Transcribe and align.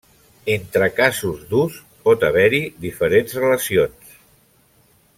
Entre 0.53 0.87
casos 0.99 1.43
d'ús 1.51 1.75
pot 2.07 2.25
haver-hi 2.31 2.63
diferents 2.89 3.39
relacions. 3.45 4.19